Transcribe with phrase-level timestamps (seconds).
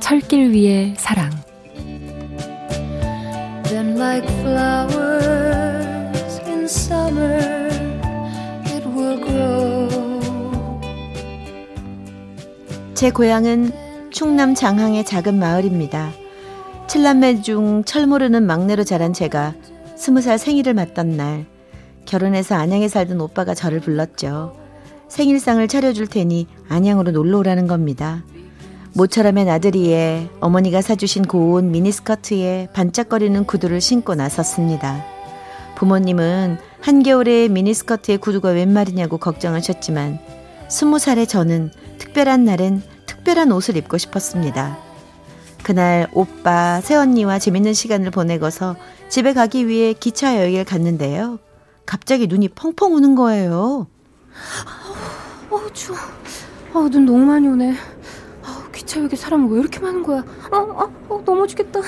[0.00, 1.30] 철길 위의 사랑
[3.64, 5.20] Then like flowers
[6.46, 7.68] in summer
[8.66, 9.88] it will grow
[12.94, 13.72] 제 고향은
[14.10, 16.10] 충남 장항의 작은 마을입니다.
[16.88, 19.54] 칠남매 중 철 모르는 막내로 자란 제가
[19.96, 21.46] 스무 살 생일을 맞던 날
[22.06, 24.56] 결혼해서 안양에 살던 오빠가 저를 불렀죠.
[25.08, 28.24] 생일상을 차려줄 테니 안양으로 놀러 오라는 겁니다.
[28.92, 35.04] 모처럼의 나들이에 어머니가 사주신 고운 미니스커트에 반짝거리는 구두를 신고 나섰습니다.
[35.76, 40.18] 부모님은 한겨울에 미니스커트의 구두가 웬 말이냐고 걱정하셨지만
[40.68, 44.78] 스무 살의 저는 특별한 날엔 특별한 옷을 입고 싶었습니다.
[45.62, 48.76] 그날 오빠, 새언니와 재밌는 시간을 보내고서
[49.08, 51.38] 집에 가기 위해 기차 여행을 갔는데요.
[51.86, 53.86] 갑자기 눈이 펑펑 오는 거예요.
[55.50, 55.98] 어, 추워.
[56.72, 57.74] 아, 눈 너무 많이 오네.
[58.90, 60.24] 기차역에 사람 왜 이렇게 많은 거야?
[60.50, 61.80] 아, 아, 어, 넘어지겠다.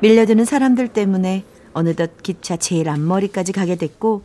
[0.00, 4.24] 밀려드는 사람들 때문에 어느덧 기차 제일 앞머리까지 가게 됐고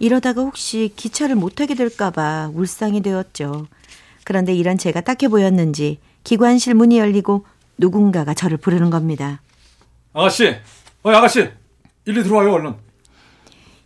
[0.00, 3.68] 이러다가 혹시 기차를 못 타게 될까봐 울상이 되었죠.
[4.24, 7.46] 그런데 이런 제가 딱해 보였는지 기관실 문이 열리고
[7.78, 9.40] 누군가가 저를 부르는 겁니다.
[10.12, 10.56] 아가씨,
[11.04, 11.48] 어 아가씨,
[12.04, 12.74] 일리 들어와요 얼른.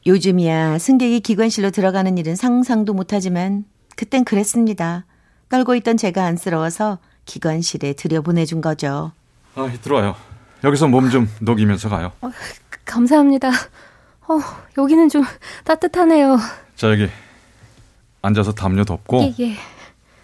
[0.06, 3.64] 요즘이야 승객이 기관실로 들어가는 일은 상상도 못하지만
[3.94, 5.04] 그땐 그랬습니다.
[5.48, 9.12] 떨고 있던 제가 안쓰러워서 기관실에 들여보내준 거죠.
[9.54, 10.14] 아, 들어와요.
[10.64, 12.12] 여기서 몸 좀 녹이면서 가요.
[12.20, 12.30] 어,
[12.84, 13.48] 감사합니다.
[13.50, 14.38] 어,
[14.76, 15.24] 여기는 좀
[15.64, 16.38] 따뜻하네요.
[16.76, 17.08] 자, 여기
[18.22, 19.22] 앉아서 담요 덮고.
[19.22, 19.56] 예, 예.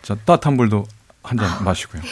[0.03, 0.85] 자, 따뜻한 물도
[1.23, 2.03] 한잔 아, 마시고요.
[2.03, 2.09] 네.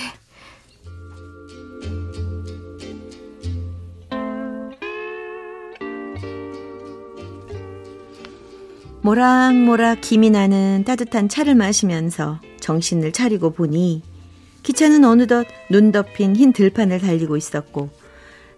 [9.02, 14.02] 모락모락 김이 나는 따뜻한 차를 마시면서 정신을 차리고 보니
[14.62, 17.90] 기차는 어느덧 눈 덮인 흰 들판을 달리고 있었고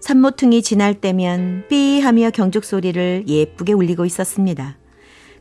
[0.00, 4.76] 산모퉁이 지날 때면 삐 하며 경적 소리를 예쁘게 울리고 있었습니다.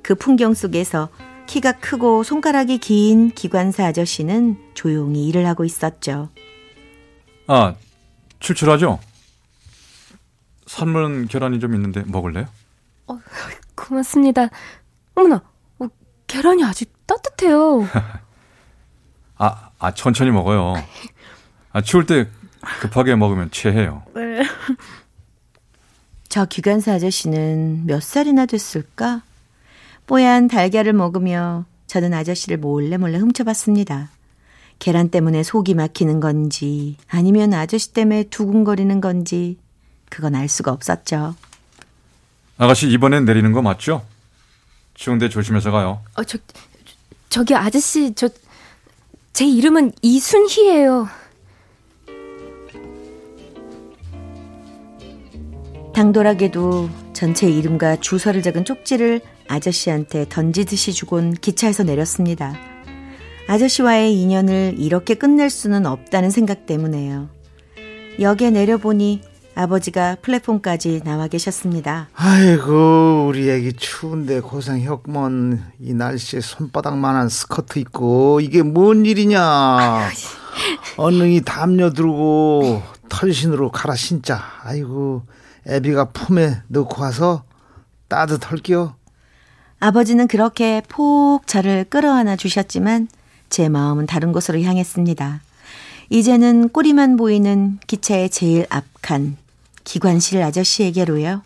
[0.02, 1.10] 그 풍경 속에서
[1.48, 6.30] 키가 크고 손가락이 긴 기관사 아저씨는 조용히 일을 하고 있었죠.
[7.48, 7.76] 아,
[8.40, 9.00] 출출하죠?
[10.66, 12.46] 삶은 계란이 좀 있는데 먹을래요?
[13.08, 13.20] 어,
[13.76, 14.50] 고맙습니다.
[15.16, 15.44] 어머나,
[15.80, 15.88] 어,
[16.28, 17.86] 계란이 아직 따뜻해요.
[19.44, 20.76] 아, 아, 천천히 먹어요.
[21.74, 22.30] 아, 추울 때
[22.80, 24.04] 급하게 먹으면 체해요.
[24.16, 24.44] 네.
[26.30, 29.22] 저 기관사 아저씨는 몇 살이나 됐을까?
[30.08, 34.10] 뽀얀 달걀을 먹으며 저는 아저씨를 몰래 몰래 훔쳐봤습니다.
[34.80, 39.58] 계란 때문에 속이 막히는 건지 아니면 아저씨 때문에 두근거리는 건지
[40.10, 41.36] 그건 알 수가 없었죠.
[42.58, 44.06] 아가씨 이번엔 내리는 거 맞죠?
[44.94, 46.02] 추운데 조심해서 가요.
[46.16, 46.38] 어, 저,
[47.30, 48.30] 저기 아저씨, 저,
[49.34, 51.08] 제 이름은 이순희예요.
[55.96, 62.54] 당돌하게도 전체 이름과 주소를 적은 쪽지를 아저씨한테 던지듯이 주곤 기차에서 내렸습니다.
[63.48, 67.30] 아저씨와의 인연을 이렇게 끝낼 수는 없다는 생각 때문에요.
[68.20, 69.22] 역에 내려보니
[69.56, 72.10] 아버지가 플랫폼까지 나와 계셨습니다.
[72.16, 80.10] 아이고 우리 애기 추운데 고생했구먼 이 날씨에 손바닥만한 스커트 입고 이게 뭔 일이냐
[80.98, 85.24] 언능이 담요 들고 털신으로 갈아 신자 아이고
[85.68, 87.44] 애비가 품에 넣고 와서
[88.08, 88.96] 따뜻할게요
[89.80, 93.08] 아버지는 그렇게 폭 저를 끌어안아 주셨지만
[93.50, 95.42] 제 마음은 다른 곳으로 향했습니다.
[96.10, 99.36] 이제는 꼬리만 보이는 기차의 제일 앞칸
[99.84, 101.44] 기관실 아저씨에게로요.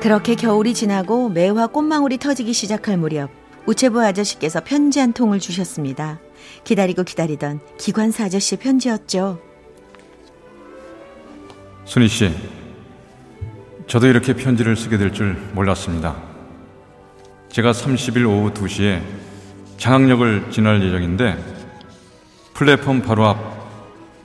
[0.00, 3.30] 그렇게 겨울이 지나고 매화 꽃망울이 터지기 시작할 무렵
[3.66, 6.18] 우체부 아저씨께서 편지 한 통을 주셨습니다.
[6.64, 9.38] 기다리고 기다리던 기관사 아저씨의 편지였죠.
[11.84, 12.30] 순희 씨,
[13.86, 16.16] 저도 이렇게 편지를 쓰게 될 줄 몰랐습니다.
[17.50, 19.02] 제가 30일 오후 2시에
[19.80, 21.42] 장학역을 지날 예정인데
[22.52, 23.38] 플랫폼 바로 앞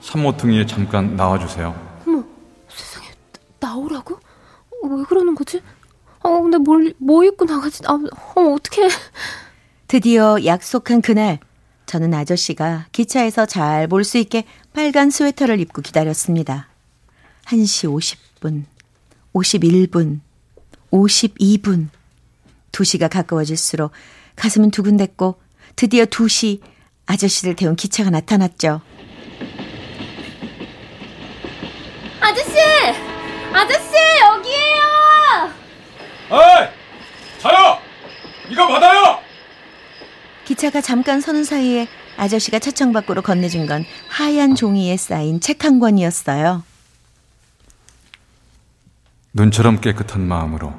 [0.02, 2.02] 산모퉁이에 잠깐 나와주세요.
[2.06, 2.22] 어머,
[2.68, 3.06] 세상에
[3.58, 4.20] 나오라고?
[4.84, 5.62] 왜 그러는 거지?
[6.22, 7.82] 어, 근데 근데 뭘, 뭐 입고 나가지?
[7.86, 8.88] 아, 어, 어떡해.
[9.88, 11.38] 드디어 약속한 그날,
[11.86, 14.44] 저는 아저씨가 기차에서 잘 볼 수 있게
[14.74, 16.68] 빨간 스웨터를 입고 기다렸습니다.
[17.46, 17.88] 1시
[18.40, 18.64] 50분,
[19.32, 20.20] 51분,
[20.92, 21.88] 52분.
[22.72, 23.92] 2시가 가까워질수록
[24.36, 25.40] 가슴은 두근댔고
[25.76, 26.60] 드디어 2시
[27.06, 28.80] 아저씨를 태운 기차가 나타났죠.
[32.20, 32.56] 아저씨!
[33.52, 33.94] 아저씨,
[34.24, 35.52] 여기에요!
[36.32, 36.68] 에이!
[37.38, 37.78] 자요!
[38.48, 39.18] 이거 받아요!
[40.44, 41.86] 기차가 잠깐 서는 사이에
[42.16, 46.64] 아저씨가 차창 밖으로 건네준 건 하얀 종이에 쌓인 책 한 권이었어요.
[49.34, 50.72] 눈처럼 깨끗한 마음으로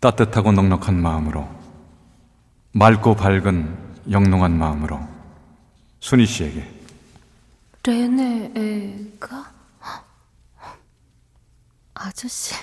[0.00, 1.46] 따뜻하고 넉넉한 마음으로
[2.72, 3.78] 맑고 밝은
[4.10, 5.00] 영롱한 마음으로
[6.00, 6.80] 순희 씨에게
[7.84, 9.52] 레네가?
[11.94, 12.54] 아저씨.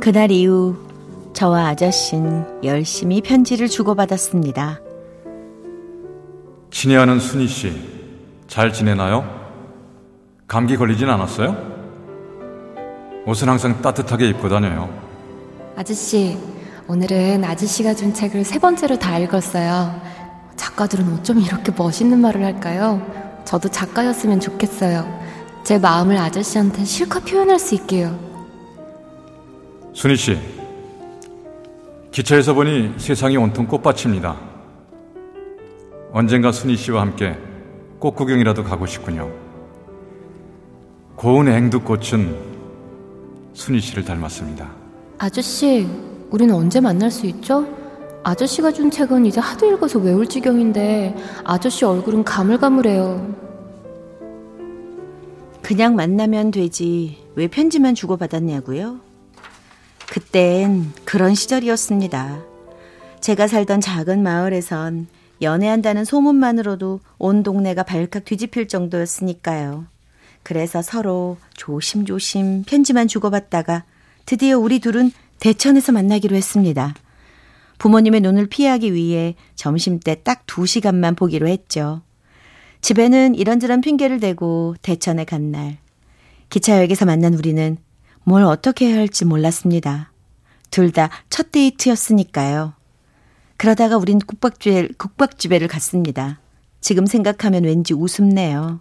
[0.00, 0.76] 그날 이후
[1.34, 4.89] 저와 아저씨는 열심히 편지를 주고받았습니다.
[6.80, 9.22] 친애하는 순희 씨잘 지내나요?
[10.48, 11.54] 감기 걸리진 않았어요?
[13.26, 14.88] 옷은 항상 따뜻하게 입고 다녀요.
[15.76, 16.38] 아저씨,
[16.88, 20.00] 오늘은 아저씨가 준 책을 세 번째로 다 읽었어요.
[20.56, 23.06] 작가들은 어쩜 이렇게 멋있는 말을 할까요?
[23.44, 25.06] 저도 작가였으면 좋겠어요.
[25.62, 28.18] 제 마음을 아저씨한테 실컷 표현할 수 있게요.
[29.92, 30.38] 순희 씨,
[32.10, 34.49] 기차에서 보니 세상이 온통 꽃밭입니다.
[36.12, 37.36] 언젠가 순희 씨와 함께
[37.98, 39.30] 꽃 구경이라도 가고 싶군요.
[41.14, 42.50] 고운 앵두꽃은
[43.52, 44.70] 순희 씨를 닮았습니다.
[45.18, 45.86] 아저씨,
[46.30, 47.66] 우리는 언제 만날 수 있죠?
[48.22, 51.14] 아저씨가 준 책은 이제 하도 읽어서 외울 지경인데
[51.44, 53.34] 아저씨 얼굴은 가물가물해요.
[55.62, 57.18] 그냥 만나면 되지.
[57.36, 58.98] 왜 편지만 주고받았냐고요?
[60.10, 62.40] 그땐 그런 시절이었습니다.
[63.20, 65.06] 제가 살던 작은 마을에선
[65.42, 69.86] 연애한다는 소문만으로도 온 동네가 발칵 뒤집힐 정도였으니까요.
[70.42, 73.84] 그래서 서로 조심조심 편지만 주고받다가
[74.26, 76.94] 드디어 우리 둘은 대천에서 만나기로 했습니다.
[77.78, 82.02] 부모님의 눈을 피하기 위해 점심때 딱두 시간만 보기로 했죠.
[82.82, 85.78] 집에는 이런저런 핑계를 대고 대천에 간 날.
[86.50, 87.76] 기차역에서 만난 우리는
[88.24, 90.12] 뭘 어떻게 해야 할지 몰랐습니다.
[90.70, 92.74] 둘 다 첫 데이트였으니까요.
[93.60, 96.38] 그러다가 우린 국밥집에, 국밥집에를 갔습니다.
[96.80, 98.80] 지금 생각하면 왠지 우습네요.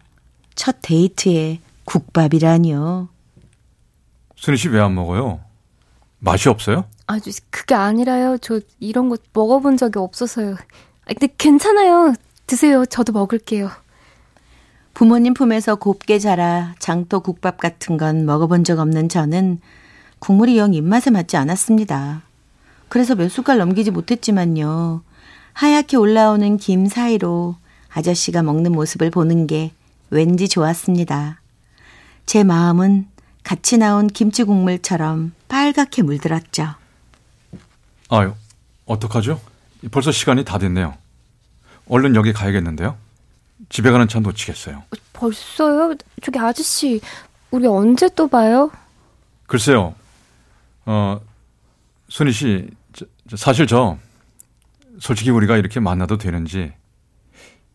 [0.55, 3.09] 첫 데이트에 국밥이라니요.
[4.37, 5.41] 순희 씨 왜 안 먹어요?
[6.19, 6.85] 맛이 없어요?
[7.07, 8.37] 아, 저, 그게 아니라요.
[8.37, 10.53] 저 이런 거 먹어본 적이 없어서요.
[10.53, 12.13] 아, 근데 괜찮아요.
[12.47, 12.85] 드세요.
[12.85, 13.69] 저도 먹을게요.
[14.93, 19.59] 부모님 품에서 곱게 자라 장터 국밥 같은 건 먹어본 적 없는 저는
[20.19, 22.21] 국물이 영 입맛에 맞지 않았습니다.
[22.89, 25.03] 그래서 몇 숟갈 넘기지 못했지만요.
[25.53, 27.55] 하얗게 올라오는 김 사이로
[27.89, 29.71] 아저씨가 먹는 모습을 보는 게
[30.09, 31.41] 왠지 좋았습니다.
[32.25, 33.07] 제 마음은
[33.43, 36.75] 같이 나온 김치 국물처럼 빨갛게 물들었죠.
[38.09, 38.33] 아유,
[38.85, 39.39] 어떡하죠?
[39.91, 40.95] 벌써 시간이 다 됐네요.
[41.87, 42.97] 얼른 여기 가야겠는데요.
[43.69, 44.83] 집에 가는 차 놓치겠어요.
[45.13, 45.95] 벌써요?
[46.23, 47.01] 저기 아저씨,
[47.51, 48.71] 우리 언제 또 봐요?
[49.47, 49.95] 글쎄요.
[50.85, 51.19] 어,
[52.09, 52.69] 순희 씨,
[53.35, 53.97] 사실 저
[54.99, 56.73] 솔직히 우리가 이렇게 만나도 되는지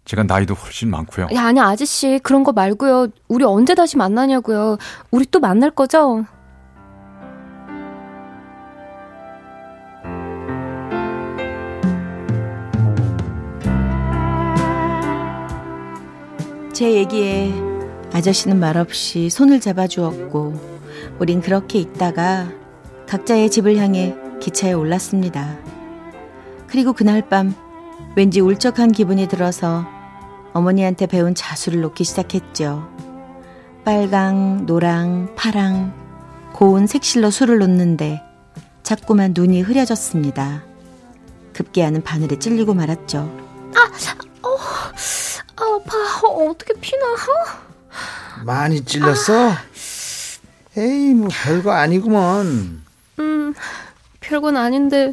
[0.05, 1.29] 제가 나이도 훨씬 많고요.
[1.35, 3.09] 야, 아니 아저씨 그런 거 말고요.
[3.29, 4.77] 우리 언제 다시 만나냐고요.
[5.11, 6.27] 우리 또 만날 거죠?
[16.73, 17.55] 제 얘기에
[18.13, 20.75] 아저씨는 말없이 손을 잡아주었고,
[21.21, 22.51] 우린 그렇게 있다가
[23.07, 25.57] 각자의 집을 향해 기차에 올랐습니다.
[26.67, 27.55] 그리고 그날 밤
[28.17, 29.87] 왠지 울적한 기분이 들어서
[30.53, 32.89] 어머니한테 배운 자수를 놓기 시작했죠.
[33.85, 35.93] 빨강, 노랑, 파랑,
[36.53, 38.23] 고운 색실로 술을 놓는데
[38.83, 40.63] 자꾸만 눈이 흐려졌습니다.
[41.53, 43.31] 급기야는 바늘에 찔리고 말았죠.
[43.75, 43.91] 아,
[45.57, 46.27] 아파.
[46.29, 47.07] 어, 어떻게 피나?
[47.07, 48.45] 어?
[48.45, 49.53] 많이 찔렸어?
[50.77, 52.83] 에이 뭐 별거 아니구먼.
[53.21, 53.55] 음,
[54.27, 55.13] 별건 아닌데.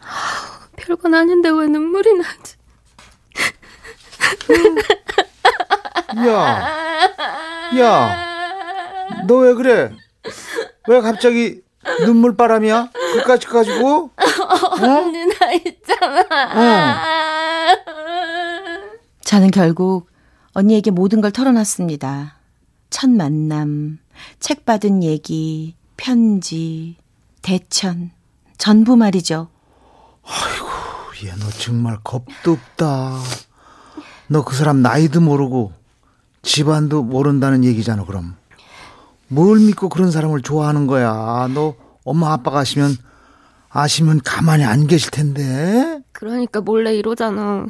[0.00, 2.56] 아, 별건 아닌데 왜 눈물이 나지?
[6.28, 9.92] 야, 야, 너 왜 그래?
[10.88, 11.62] 왜 갑자기
[12.04, 12.90] 눈물바람이야?
[13.14, 14.10] 그까지 가지고?
[14.80, 16.22] 언니 나 있잖아.
[19.24, 20.10] 저는 결국
[20.52, 22.36] 언니에게 모든 걸 털어놨습니다.
[22.90, 23.98] 첫 만남,
[24.38, 26.96] 책 받은 얘기, 편지,
[27.42, 28.10] 대천,
[28.58, 29.48] 전부 말이죠.
[31.24, 33.20] 얘너 정말 겁도 없다.
[34.26, 35.72] 너 그 사람 나이도 모르고
[36.42, 38.34] 집안도 모른다는 얘기잖아, 그럼.
[39.28, 41.46] 뭘 믿고 그런 사람을 좋아하는 거야.
[41.54, 42.96] 너 엄마 아빠가 아시면
[43.68, 46.00] 아시면 가만히 안 계실 텐데.
[46.10, 47.66] 그러니까 몰래 이러잖아.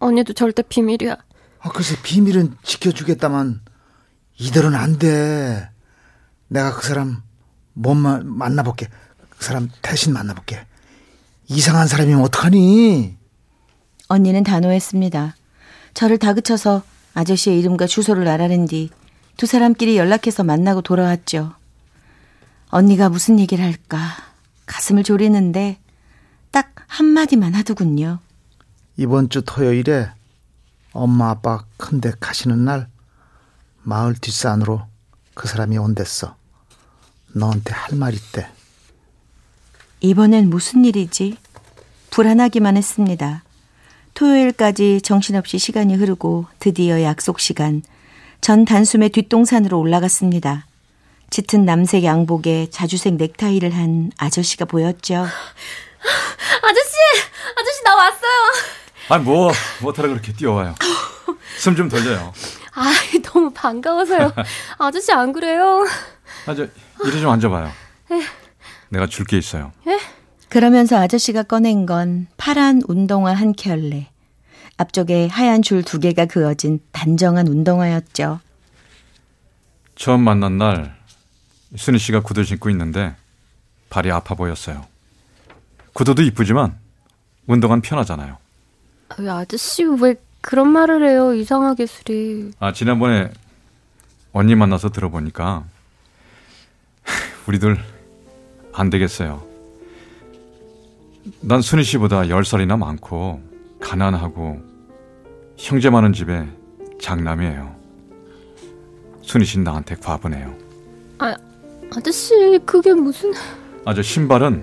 [0.00, 1.16] 언니도 절대 비밀이야.
[1.60, 3.62] 아, 글쎄 비밀은 지켜주겠다만
[4.38, 5.70] 이대로는 안 돼.
[6.48, 7.22] 내가 그 사람
[7.74, 8.88] 몸만 만나볼게.
[9.28, 10.66] 그 사람 대신 만나볼게.
[11.48, 13.16] 이상한 사람이면 어떡하니?
[14.08, 15.36] 언니는 단호했습니다.
[15.92, 16.82] 저를 다그쳐서
[17.14, 18.90] 아저씨의 이름과 주소를 알아낸 뒤
[19.36, 21.54] 두 사람끼리 연락해서 만나고 돌아왔죠.
[22.68, 23.98] 언니가 무슨 얘기를 할까
[24.66, 25.78] 가슴을 졸이는데
[26.50, 28.20] 딱 한마디만 하더군요.
[28.96, 30.08] 이번 주 토요일에
[30.92, 32.88] 엄마 아빠 큰데 가시는 날
[33.82, 34.82] 마을 뒷산으로
[35.34, 36.36] 그 사람이 온댔어.
[37.34, 38.48] 너한테 할 말 있대.
[40.00, 41.36] 이번엔 무슨 일이지?
[42.10, 43.42] 불안하기만 했습니다.
[44.14, 47.82] 토요일까지 정신없이 시간이 흐르고 드디어 약속 시간.
[48.40, 50.66] 전 단숨에 뒷동산으로 올라갔습니다.
[51.30, 55.16] 짙은 남색 양복에 자주색 넥타이를 한 아저씨가 보였죠.
[56.62, 56.94] 아저씨!
[57.56, 58.52] 아저씨 나 왔어요.
[59.08, 59.50] 아, 뭐,
[59.80, 60.74] 뭐하러 그렇게 뛰어와요.
[61.58, 62.32] 숨 좀 돌려요.
[62.74, 64.32] 아 너무 반가워서요.
[64.78, 65.84] 아저씨 안 그래요?
[66.46, 66.66] 아, 저,
[67.06, 67.70] 이리 좀 앉아봐요.
[68.90, 69.72] 내가 줄 게 있어요.
[70.48, 74.08] 그러면서 아저씨가 꺼낸 건 파란 운동화 한 켤레.
[74.76, 78.40] 앞쪽에 하얀 줄 두 개가 그어진 단정한 운동화였죠.
[79.96, 80.96] 처음 만난 날,
[81.76, 83.14] 순희 씨가 구두 신고 있는데
[83.90, 84.84] 발이 아파 보였어요.
[85.92, 86.76] 구두도 이쁘지만
[87.46, 88.38] 운동화는 편하잖아요.
[89.18, 91.32] 왜 아저씨 왜 그런 말을 해요?
[91.32, 92.50] 이상하게 술이.
[92.58, 93.30] 아, 지난번에
[94.34, 95.64] 언니 만나서 들어보니까
[97.48, 97.78] 우리들
[98.74, 99.42] 안 되겠어요.
[101.40, 103.40] 난 순희 씨보다 10살이나 많고
[103.80, 104.60] 가난하고
[105.56, 106.46] 형제 많은 집에
[107.00, 107.74] 장남이에요.
[109.22, 110.54] 순희 씨는 나한테 과분해요.
[111.20, 111.34] 아
[111.96, 113.32] 아저씨 그게 무슨?
[113.86, 114.62] 아, 저 신발은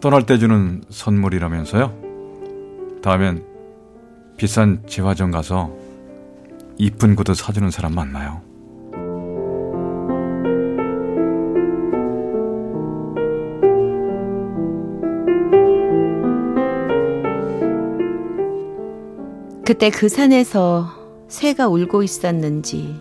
[0.00, 3.00] 떠날 때 주는 선물이라면서요?
[3.02, 3.55] 다음엔
[4.36, 5.72] 비싼 재화점 가서
[6.76, 8.42] 이쁜 구두 사주는 사람 만나요.
[19.64, 20.86] 그때 그 산에서
[21.28, 23.00] 새가 울고 있었는지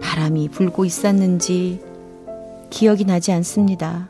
[0.00, 1.80] 바람이 불고 있었는지
[2.70, 4.08] 기억이 나지 않습니다.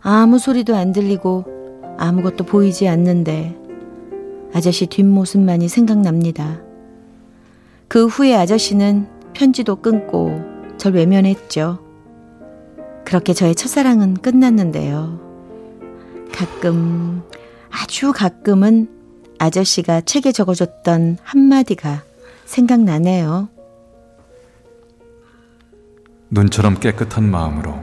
[0.00, 1.44] 아무 소리도 안 들리고
[1.98, 3.65] 아무것도 보이지 않는데
[4.56, 6.62] 아저씨 뒷모습만이 생각납니다.
[7.88, 10.40] 그 후에 아저씨는 편지도 끊고
[10.78, 11.78] 절 외면했죠.
[13.04, 15.20] 그렇게 저의 첫사랑은 끝났는데요.
[16.32, 17.22] 가끔,
[17.68, 18.88] 아주 가끔은
[19.38, 22.02] 아저씨가 책에 적어줬던 한마디가
[22.46, 23.50] 생각나네요.
[26.30, 27.78] 눈처럼 깨끗한 마음으로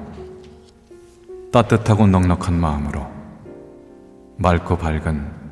[1.52, 3.06] 따뜻하고 넉넉한 마음으로
[4.38, 5.43] 맑고 밝은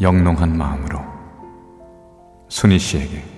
[0.00, 0.98] 영롱한 마음으로
[2.48, 3.35] 순희 씨에게